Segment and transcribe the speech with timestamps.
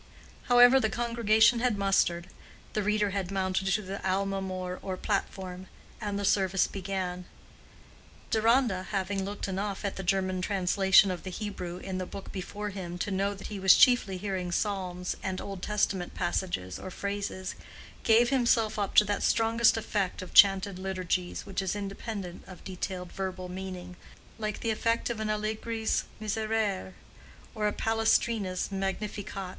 [0.45, 2.25] However, the congregation had mustered,
[2.73, 5.67] the reader had mounted to the almemor or platform,
[6.01, 7.25] and the service began.
[8.31, 12.69] Deronda, having looked enough at the German translation of the Hebrew in the book before
[12.71, 17.53] him to know that he was chiefly hearing Psalms and Old Testament passages or phrases,
[18.01, 23.11] gave himself up to that strongest effect of chanted liturgies which is independent of detailed
[23.11, 26.95] verbal meaning—like the effect of an Allegri's Miserere
[27.53, 29.49] or a Palestrina's Magnificat.